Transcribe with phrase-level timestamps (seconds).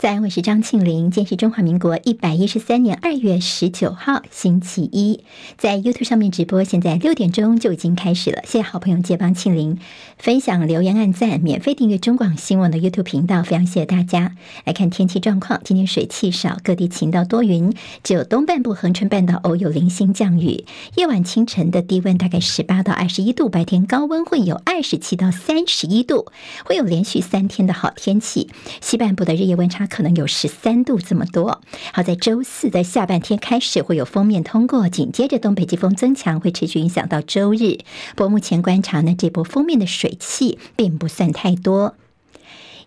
[0.00, 1.10] 在，我是张庆玲。
[1.10, 5.22] 今天是中华民国一百一十三年二月十九号，星期一，
[5.58, 8.40] 在 YouTube 上面直播，现在六点钟就已经开始了。
[8.46, 9.78] 谢谢好朋友借帮庆玲
[10.16, 14.34] 分享、留言、按赞、免费订阅中广新闻的 YouTube 频道，非常谢谢大家。
[14.64, 17.70] 来看天气状况，今天水气少，各地晴到多云，
[18.02, 20.64] 只有东半部恒春半岛偶有零星降雨。
[20.94, 26.32] 夜晚清晨的低温大概十八到二十一度，白天高温会有二十七到三十一度，
[26.64, 28.48] 会有连续三天的好天气。
[28.80, 29.89] 西半部的日夜温差。
[29.90, 31.60] 可能有十三度这么多。
[31.92, 37.78] 好，在周四在下半天开始会有封面通过，紧接着东北季风增强，会持续影响到周日。
[38.14, 41.96] 不过目前观察呢，这波封面的水汽并不算太多。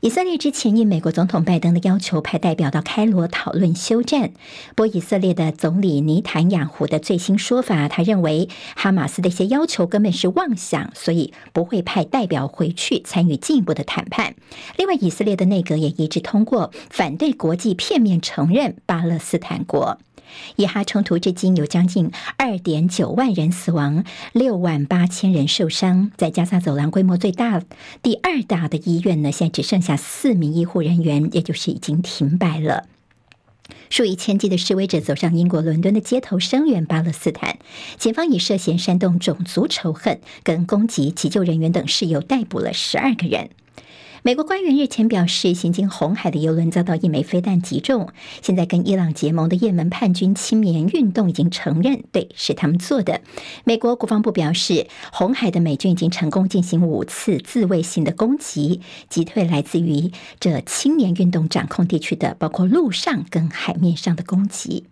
[0.04, 4.34] 以色列之前应美国总统拜登的要求，派代表到开罗讨论休战。
[4.76, 14.36] 波，以色列的总理尼坦雅胡的最新说法，他认为哈马斯的一些要求根本是妄想，所以不会派代表回去参与进一步的谈判。
[14.76, 20.00] 另外，以色列的内阁也一致通过反对国际片面承认巴勒斯坦国。
[20.56, 26.12] 以哈冲突至今有将近二点九万人死亡，六万八千人受伤。
[26.18, 27.62] 在加萨走廊规模最大、
[28.02, 32.88] 第二大的医院呢，现在只剩下四名医护人员，也就是已经停摆了。
[33.90, 37.60] 数以千计的示威者走上英国伦敦的街头声援巴勒斯坦，
[37.98, 43.50] 检方以涉嫌煽动种族仇恨跟攻击急救人员等事由逮捕了十二个人。
[44.26, 48.08] 美国官员日前表示，行经红海的油轮遭到一枚飞弹击中。
[48.42, 53.20] 现在跟伊朗结盟的也门叛军青年运动已经承认，对，是他们做的。
[53.66, 64.86] 美国国防部表示，红海的美军已经成功进行五次自卫性的攻击，击退来自于这青年运动掌控地区的包括陆上跟海面上的攻击。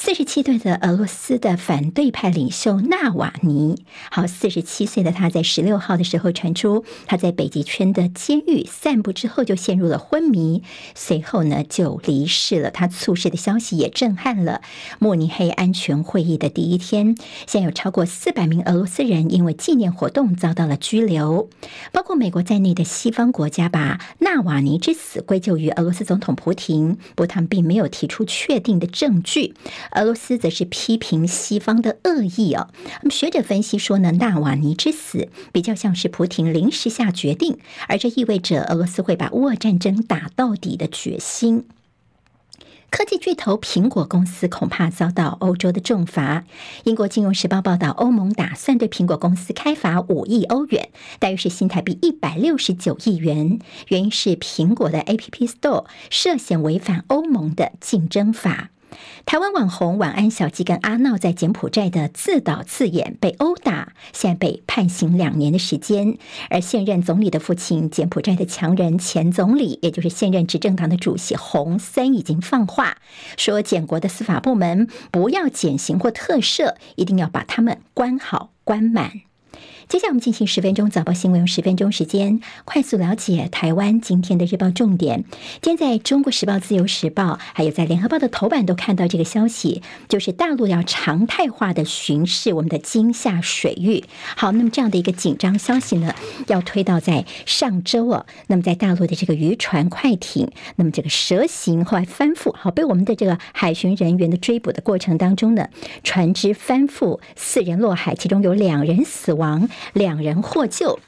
[0.00, 3.82] 四十七岁的俄罗斯的反对派领袖纳瓦尼，
[4.12, 10.62] 好，四十七岁的他在十六号的时候传出他在北极圈的监狱散步之后就陷入了昏迷，
[10.94, 12.70] 随后呢就离世了。
[12.70, 14.62] 他猝逝的消息也震撼了
[15.00, 17.16] 慕尼黑安全会议的第一天。
[17.48, 21.50] 现有超过四百名俄罗斯人因为纪念活动遭到了拘留，
[21.90, 29.54] 包括美国在内的西方国家把纳瓦尼之死归咎于俄罗斯总统普亭，不过他们并没有提出确定的证据。
[29.92, 32.68] 俄罗斯则是批评西方的恶意哦。
[33.02, 41.64] 那么学者分析说呢，纳瓦尼之死比较像是普亭临时下决定，而这意味着俄罗斯会把乌俄战争打到底的决心。
[42.90, 46.44] 科技巨头苹果公司恐怕遭到欧洲的重罚。
[46.84, 50.88] 英国金融时报报道，欧盟打算对苹果公司开罚五亿欧元，
[51.18, 53.58] 大约是新台币一百六十九亿元。
[53.88, 58.70] 原因是苹果的 App Store 涉嫌违反欧盟的竞争法。
[59.26, 66.16] 台湾网红晚安小鸡跟阿闹在柬埔寨的自导自演被殴打，现在被判刑两年的时间。
[66.48, 72.96] 而现任总理的父亲，柬埔寨的强人前总理，也就是现任执政党的主席洪森，已经放话
[73.36, 79.27] 说，柬国的司法部门不要减刑或特赦，一定要把他们关好关满。
[79.88, 85.24] 接下来我们进行十分钟早报新闻，用十分钟时间快速了解台湾今天的日报重点。
[85.62, 94.04] 今天在中国时报、自由时报，还有在联合报的头版都看到这个消息，就是大陆要常态化的巡视我们的金厦水域。
[94.36, 96.14] 好，那么这样的一个紧张消息呢，
[96.48, 105.70] 要推到在上周啊，那么在大陆的这个渔船快艇，那么这个蛇行后来翻覆，好，被我们的这个海巡人员的追捕的过程当中呢，
[106.04, 109.66] 船只翻覆，四人落海，其中有两人死亡。
[109.92, 110.98] 两人获救。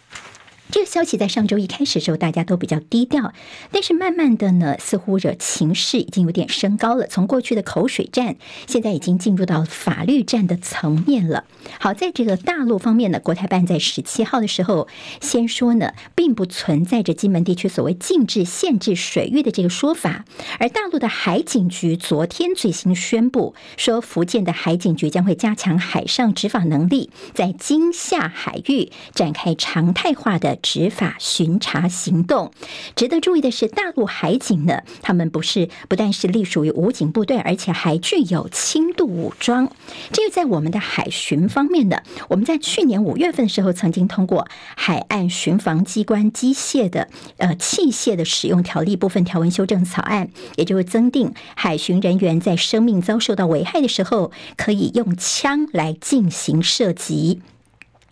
[0.72, 3.32] 这个消息在上周一开始的时候，大家都比较低调，
[3.72, 7.08] 但是慢慢的呢，似乎这情势已经有点升高了。
[7.08, 8.36] 从过去的口水战，
[8.68, 11.44] 现在已经进入到法律战的层面了。
[11.80, 14.86] 好，在这个大陆方面呢，国台办在十七号的时候
[15.20, 20.24] 先说呢，并不存在着金门地区所谓禁止、限制水域的这个说法。
[20.60, 30.58] 而大陆的海警局昨天最新宣布说，福建的海警局将会加强海上执法能力，在金厦海域展开常态化的。
[30.62, 32.52] 执法巡查行动，
[32.94, 39.70] 值得注意的是，大陆海警呢，他们不是不但是隶属于武警部队，而且还具有轻度武装。
[40.12, 44.46] 这个在我们的海巡方面呢，我们在去年五月份的时候，曾经通过
[44.76, 47.08] 海岸巡防机关机械的
[47.38, 57.40] 呃器械的使用条例部分条文修正草案，也就是增订海巡人员在生命遭受到危害的时候，可以用枪来进行射击。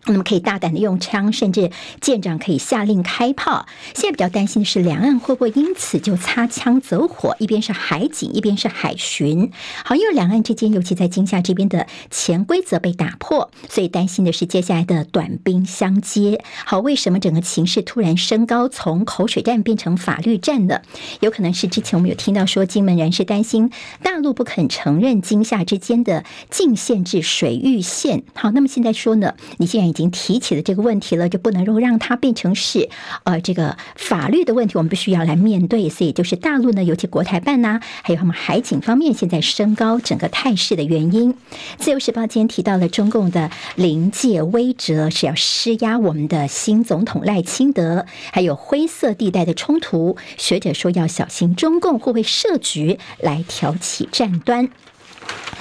[0.05, 3.67] 那么可以大胆的用枪，甚至舰长可以下令开炮。
[3.93, 7.35] 现在比较担心的是，两岸会不会因此就擦枪走火？
[7.39, 9.51] 一边是海警，一边是海巡。
[9.83, 16.43] 好，因为两岸之间，尤其在金厦这边的潜规则被打破，所以担心的是接下来的短兵相接。
[16.65, 20.81] 好，为什么整个情势突然升高，从口水战变成法律战呢？
[21.19, 23.69] 有可能是之前我们有听到说，金门人士担心
[24.01, 28.23] 大陆不肯承认金厦之间的禁限制水域线。
[28.33, 32.89] 好，那么现在说呢，你既然已经提起了这个问题了，就不能够让它变成是
[33.23, 35.89] 呃这个法律的问题，我们必须要来面对。
[35.89, 41.35] 所以就是大陆呢，尤其国台办呐、还有他们海警方面，现在升高整个态势的原因。
[41.77, 54.69] 自由时报今天提到了中共的临界威慑是要施压我们的新总统赖清德，还有灰色地带的冲突，学者说要小心中共会不会设局来挑起战端。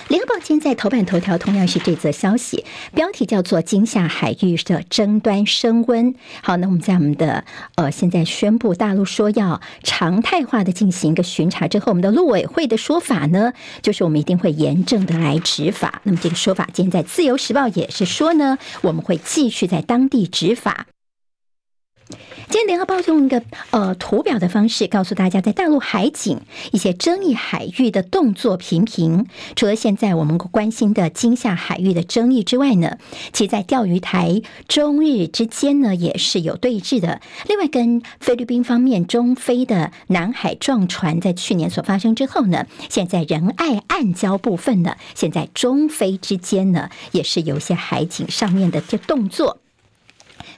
[0.09, 2.65] 联合报今天在头版头条同样是这则消息，
[2.95, 6.15] 标题叫做“金厦海域的争端升温”。
[6.43, 7.45] 好，那我们在我们的
[7.75, 13.53] 呃现在宣布大陆说要常态化的进行一个巡查之后，我们的陆委会的说法呢，
[13.83, 16.01] 就是我们一定会严正的来执法。
[16.05, 20.87] 那么这个说法今天在自由时报也是说呢，我们会继续在当地执法。
[22.50, 23.43] 今天联合报用一个
[23.73, 26.41] 呃图表的方式告诉大家，在大陆海警
[26.73, 29.27] 一些争议海域的动作频频。
[29.55, 32.97] 除了现在我们关心的金厦海域的争议之外呢，
[33.35, 37.21] 其在钓鱼台中日之间呢也是有对峙的。
[37.47, 49.59] 另外，跟菲律宾方面中菲的南海撞船在去年所发生之后呢，现在仁爱暗礁部分呢，现在中菲之间呢也是有一些海警上面的这动作。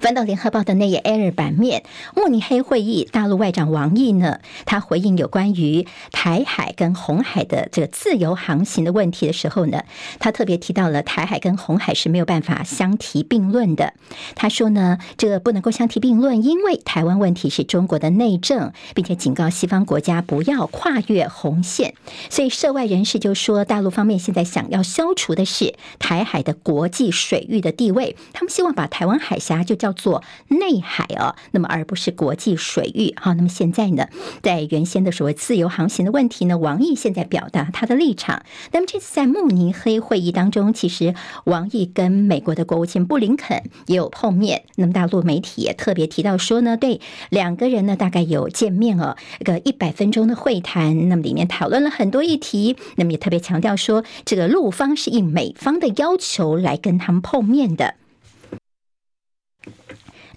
[0.00, 1.84] 翻到联合报的那页 A 二版面，
[2.16, 9.82] 慕尼黑会议，大陆外长王毅呢，他回应有关于台海跟红海的这个自由航行的问题的时候呢，
[10.18, 13.92] 他特别提到了台海跟红海是没有办法相提并论的。
[14.34, 21.92] 他说呢，这不能够相提并论，因为台湾问题是中国的内政，并且警告西方国家不要跨越红线。
[22.30, 29.89] 所以涉外人士就说，大陆方面现在想要消除的是台海的国际水域的地位，他们希望把台湾海峡就叫。
[29.90, 33.12] 叫做内海哦，那么而不是国际水域。
[33.20, 34.06] 好，那么现在呢，
[34.40, 38.44] 在原先的所谓自由航行的问题呢，王毅现在表达他的立场。
[38.70, 41.14] 那么这次在慕尼黑会议当中，其实
[41.44, 44.62] 王毅跟美国的国务卿布林肯也有碰面。
[44.76, 47.00] 那么大陆媒体也特别提到说呢，对
[47.30, 51.08] 两个人呢大概有见面哦，一个一百分钟的会谈。
[51.08, 57.94] 那么里面讨论了很多议题，那么也特别强调说，这个陆方是应美方的要求来跟他们碰面的。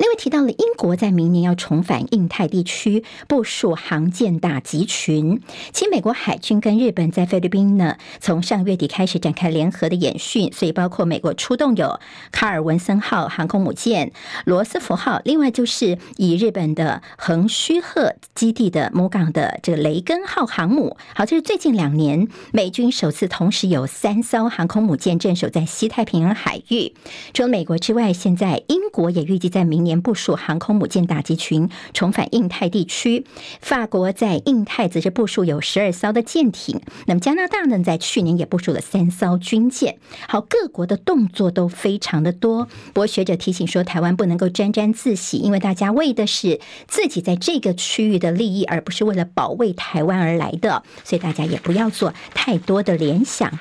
[0.03, 12.00] 另提到了英国在明年要重返印太地区部署航舰打击群，其美国海军跟日本在菲律宾呢，从上月底开始展开联合的演训，所以包括美国出动有
[12.31, 14.12] 卡尔文森号航空母舰、
[14.45, 20.98] 罗斯福号，另外就是以日本的横须贺基地的母港的这个雷根号航母。
[21.15, 26.94] 好，这是最近两年美军首次同时有三艘航空母舰镇守在西太平洋海域。
[27.33, 33.25] 除了美国之外，现在英国也预计在明年部署航空母舰打击群，重返印太地区。
[33.59, 36.81] 法国在印太则是部署有十二艘的舰艇。
[37.07, 39.97] 那么加拿大呢，在去年也部署了三艘军舰。
[40.27, 42.65] 好，各国的动作都非常的多。
[42.94, 50.83] 不过学者提醒说，台湾不能够沾沾自喜，因为大家为的是自己在这个区域的利益，而不是为了保卫台湾而来的。
[51.05, 53.59] 所以大家也不要做太多的联想。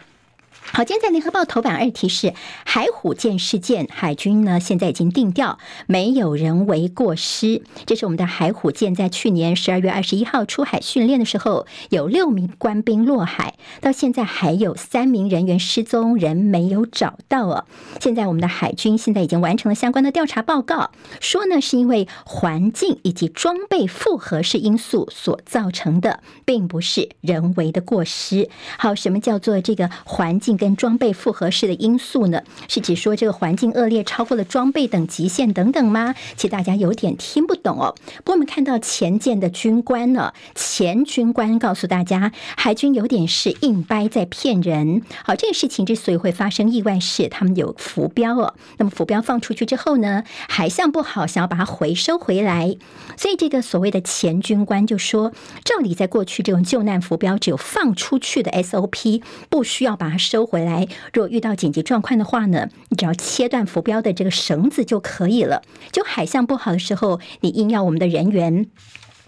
[0.74, 2.32] 好，今天在联合报头版二题是
[2.64, 7.60] 海虎舰事件，海军呢现在已经定调，没有人为过失。
[7.84, 17.66] 这是我们的海虎舰在去年十二月二十一号出海训练的时候，有六名官兵落海，到现在还有三名人员失踪，人没有找到哦。
[18.00, 28.48] 现在我们的海军现在已经完成了相关的调查报告，说呢是因为环境以及装备复合式因素所造成的，并不是人为的过失。
[28.78, 30.58] 好，什么叫做这个环境？
[30.62, 36.14] 跟装备复合式的因素呢，是指说这个环境恶劣超过了装备等极限等等吗？
[36.36, 37.96] 其实大家有点听不懂哦。
[38.18, 45.02] 不过我们看到前舰的军官呢，前军官告诉大家，海军有点是硬掰在骗人。
[45.24, 48.54] 好，这个事情之所以会发生意外，是他们有浮标哦。
[48.78, 52.76] 那么浮标放出去之后呢，海象不好，想要把它回收回来。
[53.16, 55.32] 所以这个所谓的前军官就说，
[55.64, 60.51] 照理在过去这种救难浮标只有放出去的 SOP，不需要把它收。
[60.52, 65.62] 回来，若遇到紧急状况的话呢，你只要切断浮标的这个绳子就可以了。
[65.90, 68.66] 就海象不好的时候，你硬要我们的人员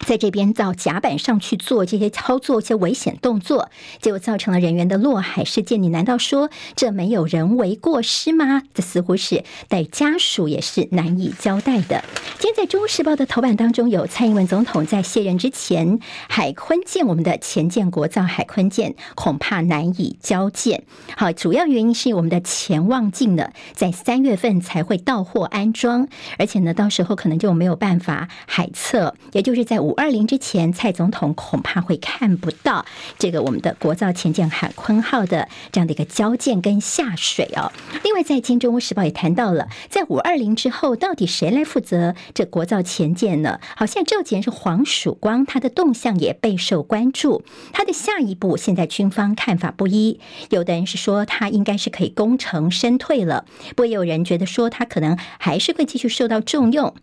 [0.00, 3.70] 在这边到甲板上去做这些操作、一些危险动作，
[4.00, 5.82] 结果造成了人员的落海事件。
[5.82, 8.62] 你难道说这没有人为过失吗？
[8.74, 12.04] 这似乎是对家属也是难以交代的。
[12.38, 15.98] 今天在《中国时报》的头版当中，有蔡英文总统在卸任之前，
[16.28, 20.84] 海坤舰我们的前建国造海坤舰恐怕难以交舰。
[21.16, 26.08] 好，主要原因是我们的潜望镜呢，在三月份才会到货安装，
[26.38, 32.86] 而且呢，到时候可能就没有办法海测，也就是在五二零之前，蔡总统恐怕会看不到
[33.18, 37.70] 这个我们的国造前舰海坤号的这样的一个交舰跟下水哦。
[38.02, 43.60] 另外，在今《中国时报》也谈到了，在五二零之后，到底谁来负责这国造前舰呢？
[43.76, 47.44] 好，现在召集人是黄曙光，他的动向也备受关注。
[47.74, 56.94] 他的下一步，现在军方看法不一，有的人是说他应该是可以功成身退了，不过也有人觉得说他可能还是会继续受到重用。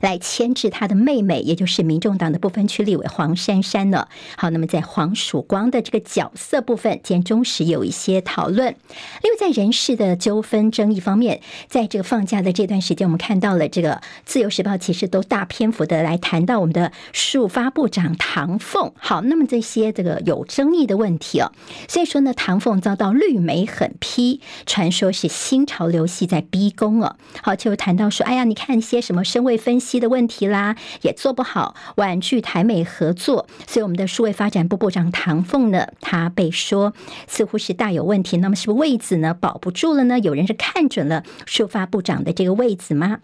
[0.00, 4.06] 来牵制他的妹妹，也就是民众党的不分区立委黄珊珊呢。
[4.36, 8.76] 好，那么在黄曙光的这个角色部分，今天中时有一些讨论。
[9.22, 18.92] 另外，在人事的纠纷争议方面，在这个放假的这段时间，我们看到了这个自由时报其实都大篇幅的来谈到我们的数发部长唐凤。
[18.98, 21.52] 好，那么这些这个有争议的问题哦，
[21.88, 27.16] 所以说呢，唐凤遭到绿媒狠批，传说是新潮流系在逼宫哦。
[27.42, 29.69] 好，就谈到说，哎呀，你看一些什么身位分。
[29.70, 36.92] 分析的问题啦，也做不好，婉拒台美合作，所以我们的数位发展部部长唐凤呢，他被说
[37.28, 38.38] 似乎是大有问题。
[38.38, 40.18] 那么是不是位子呢保不住了呢？
[40.18, 43.20] 有人是看准了数发部长的这个位子吗？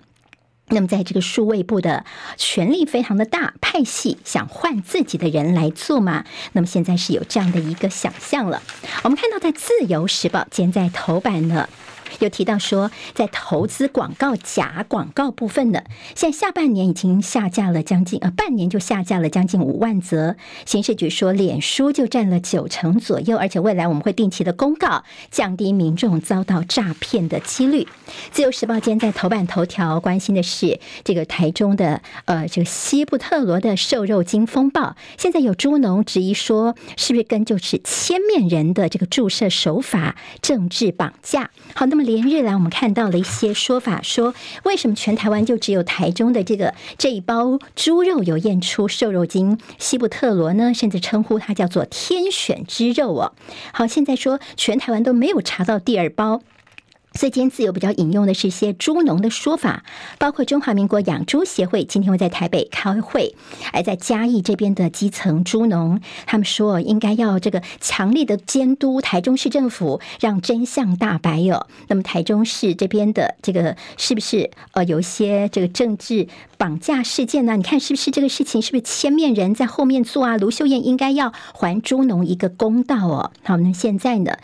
[0.69, 2.05] 那么在这个数位部的
[2.37, 6.25] 权力非常的大，派系想换自己的人来做吗？
[6.53, 8.63] 那么现在是有这样的一个想象了。
[9.03, 11.69] 我们看到在自由时报今天在头版呢。
[12.21, 15.83] 有提到说，在投资广告假广告部分呢，
[16.15, 20.37] 现在下半年已经下架了将近呃，半年就下架了将近五万则。
[20.65, 27.87] 刑事局说，脸书就占了九成左右，而且未来我们会定期的公告，降低民众遭到诈骗的几率。
[28.33, 41.51] 自由时报今天在头版头条关心的是这个台中的呃这个西部特罗的瘦肉精风暴，现在有猪农质疑说，是不是跟就是千面人的这个注射手法政治绑架？
[41.75, 44.33] 好，那么连日来，我们看到了一些说法，说
[44.63, 50.73] 为什么全台湾就只有台中的这个这一包猪肉有验出瘦肉精西布特罗呢？
[50.73, 53.33] 甚至称呼它叫做天选之肉哦。
[53.73, 56.41] 好，现在说全台湾都没有查到第二包。
[57.17, 59.85] 所以今天自由比较引用的是一些猪农的说法，
[60.19, 63.35] 包括中华民国养猪协会今天会在台北开会，
[63.73, 71.67] 而在嘉义这边的基层猪农，他们说应该要这个强力的监督台中市政府，让真相大白哦。
[71.89, 77.57] 那么台中市这边的这个是不是呃有一些这个政治绑架事件呢？
[77.57, 80.37] 你看是不是这个事情是不是千面人在后面做啊？
[80.37, 83.33] 卢秀燕应该要还猪农一个公道哦。
[83.43, 84.37] 好，那现在呢，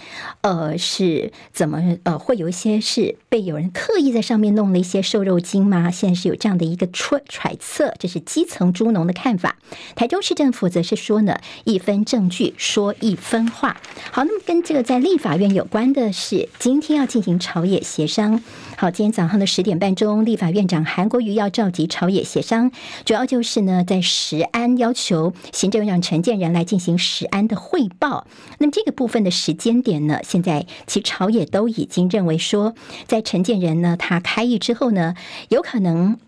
[0.43, 2.83] 呃是怎么呃会有一些。
[2.83, 5.91] 是被有人刻意在上面弄了一些瘦肉精吗？
[5.91, 9.57] 现在是有这样的一个揣揣测，这是基层猪农的看法。
[9.95, 13.77] 台中市政府则是说呢，一分证据说一分话。
[14.11, 18.43] 好，那么跟这个在立法院有关的是，今天要进行朝野协商。
[18.77, 22.73] 好，今天早上的十点半钟，立法院长韩国瑜要召集朝朝野协商，
[23.05, 28.27] 主要就是呢，在石安要求行政院长陈建仁来进行石安的汇报。
[28.59, 32.37] 那么这个部分的时间点呢，现在其朝野都已经认为。
[32.37, 32.75] 说，
[33.07, 35.15] 在陈建仁呢，他开议之后呢，
[35.51, 36.19] 有可能。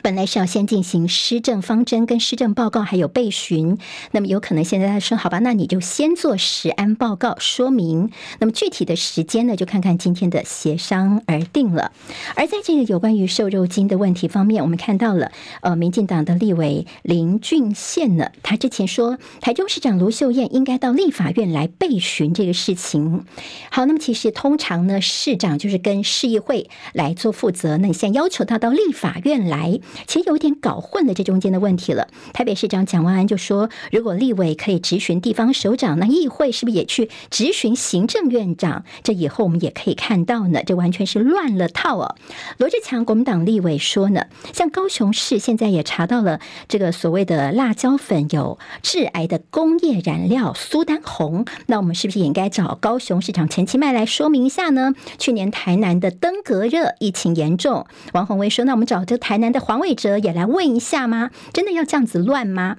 [0.00, 3.76] 本来是要先进行施政方针跟施政报告，还有备询。
[4.12, 8.10] 那么有可能现在他说好吧，那你就先做实安报告说明。
[8.38, 11.92] 那么具体的时间呢，就看看今天的协商而定了。
[12.34, 15.30] 而在这个有关于瘦肉精的问题方面，我们看到了，
[15.60, 23.26] 呃，民进党的立委林俊宪呢，他之前说台中市长卢秀燕应该到立法院来备询这个事情。
[23.70, 27.76] 好，那么其实通常呢，市长就是跟市议会来做负责。
[27.76, 29.80] 那你现在要求他到立法院来。
[30.06, 32.08] 其实有点搞混了这中间的问题了。
[32.32, 38.84] 台北市长蒋万安就说，如果立委可以质询地方首长，那议会是不是也去质询行政院长？
[39.02, 42.14] 这以后我们也可以看到呢，这完全是乱了套哦。
[42.58, 54.92] 罗志强国民党立委说呢，像高雄市现在也查到了这个所谓的辣椒粉有致癌的工业燃料苏丹红，那我们是不是也应该找高雄市长陈其迈来说明一下呢？
[55.18, 59.71] 去年台南的登革热疫情严重，王鸿薇说，那我们找这台南的黄。
[59.72, 61.30] 黄伟哲也来问一下吗？
[61.54, 62.76] 真的要这样子乱吗？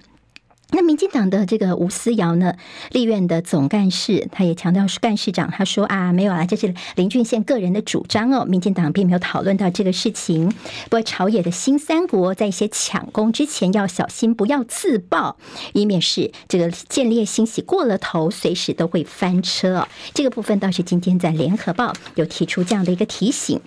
[0.69, 2.53] 那民进党的这个吴思瑶呢，
[2.91, 10.50] 立院的总干事，他也强调是干事长，他说啊，没有啊，这是林俊宪个人的主张哦，民进党并没有讨论到这个事情。
[10.83, 15.38] 不过朝野的新三国在一些抢攻之前要小心，不要自爆，
[15.73, 19.88] 以免是这个见猎心喜过了头，随时都会翻车。
[20.13, 23.59] 这个部分倒是今天在联合报有提出这样的一个提醒。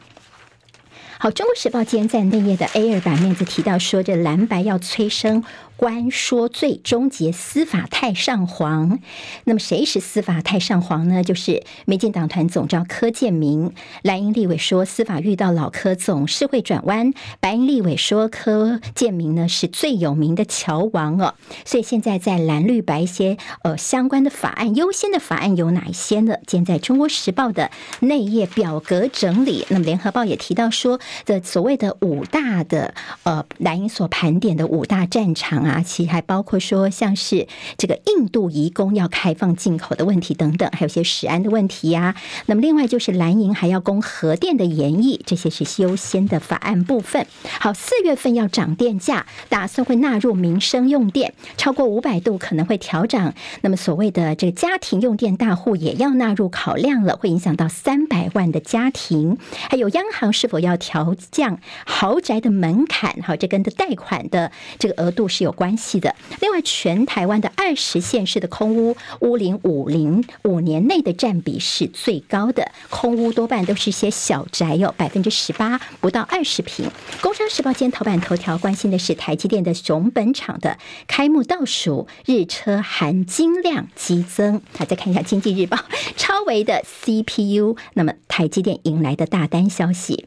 [1.32, 5.42] 《中国时报》今天在内页的 A 二版面就提到说，这蓝白要催生。
[5.76, 8.98] 官说最终结司法太上皇，
[9.44, 11.22] 那么谁是司法太上皇呢？
[11.22, 13.72] 就是民进党团总召柯建铭。
[14.02, 21.34] 蓝营立委说司法遇到老柯总是会转弯，白营立委说柯建铭呢是最有名的桥王哦。
[21.66, 26.36] 所以现在在蓝绿白一些呃相关的法案优先的法案有哪一些呢？
[26.46, 35.65] 今天在中国时报的内页表格整理，那么联合报也提到说的所谓的五大的呃蓝营所盘点的五大战场。
[35.66, 37.46] 啊，其还包括说，像是
[37.76, 42.14] 这个印度移工要开放进口的问题等等，还有些食安的问题呀、
[42.46, 47.26] 那么，另外就是蓝营还要攻核电的研议，这些是优先的法案部分。
[47.60, 53.34] 好，四月份要涨电价，打算会纳入民生用电，超过五百度可能会调涨。
[53.62, 59.38] 那么，所谓的这个家庭用电大户也要纳入考量了，会影响到三百万的家庭。
[59.70, 63.22] 还有央行是否要调降豪宅的门槛？
[63.22, 66.14] 好，这跟的贷款的这个额度是有关系的。
[66.40, 76.88] 另外，全台湾的二十县市的空屋屋龄五零五年内的占比是最高的，空屋多半都是些小宅，有百分之十八，不到二十平。
[77.20, 84.60] 工商时报今天头版头条关心的是台积电的熊本厂的开幕倒数，日车含金量激增。
[84.78, 85.78] 好，再看一下经济日报，
[86.16, 90.26] 超微的 CPU，那么台积电迎来的大单消息。